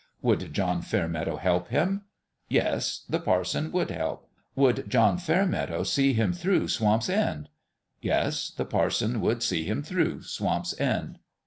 Would 0.23 0.51
John 0.51 0.81
Fairmeadow 0.81 1.35
help 1.37 1.67
him? 1.67 2.05
Yes; 2.49 3.05
the 3.07 3.19
parson 3.19 3.71
would 3.71 3.91
help. 3.91 4.27
Would 4.55 4.89
John 4.89 5.19
Fairmeadow 5.19 5.83
"see 5.83 6.13
him 6.13 6.33
through" 6.33 6.69
Swamp's 6.69 7.07
End? 7.07 7.49
Yes; 8.01 8.49
the 8.49 8.65
parson 8.65 9.21
would 9.21 9.43
"see 9.43 9.63
him 9.65 9.83
through" 9.83 10.23
Swamp's 10.23 10.73
End. 10.81 11.19